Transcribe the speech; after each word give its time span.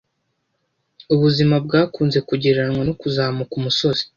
Ubuzima 1.13 1.55
bwakunze 1.65 2.19
kugereranywa 2.27 2.83
no 2.87 2.93
kuzamuka 2.99 3.53
umusozi. 3.59 4.03